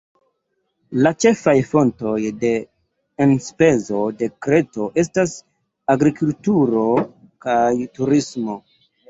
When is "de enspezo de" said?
2.43-4.31